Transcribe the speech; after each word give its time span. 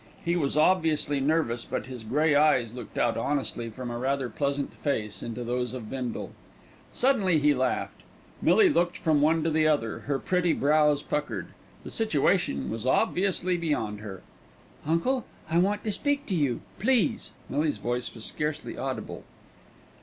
He 0.25 0.35
was 0.35 0.57
obviously 0.57 1.19
nervous, 1.19 1.63
but 1.63 1.85
his 1.85 2.03
grey 2.03 2.33
eyes 2.35 2.73
looked 2.73 2.97
out 2.97 3.17
honestly 3.17 3.69
from 3.69 3.91
a 3.91 3.99
rather 3.99 4.29
pleasant 4.29 4.73
face 4.73 5.21
into 5.21 5.43
those 5.43 5.75
of 5.75 5.91
Bindle. 5.91 6.31
Suddenly 6.91 7.37
he 7.37 7.53
laughed. 7.53 8.01
Millie 8.41 8.67
looked 8.67 8.97
from 8.97 9.21
one 9.21 9.43
to 9.43 9.51
the 9.51 9.67
other, 9.67 9.99
her 10.09 10.17
pretty 10.17 10.53
brows 10.53 11.03
puckered. 11.03 11.49
The 11.83 11.91
situation 11.91 12.71
was 12.71 12.83
obviously 12.87 13.57
beyond 13.57 13.99
her. 13.99 14.23
"Uncle, 14.87 15.23
I 15.51 15.59
want 15.59 15.83
to 15.83 15.91
speak 15.91 16.25
to 16.25 16.33
you, 16.35 16.61
please." 16.79 17.29
Millie's 17.47 17.77
voice 17.77 18.11
was 18.15 18.25
scarcely 18.25 18.75
audible. 18.75 19.23